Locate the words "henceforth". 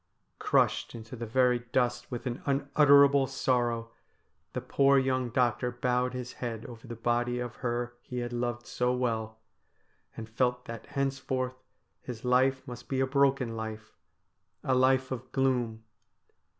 10.87-11.61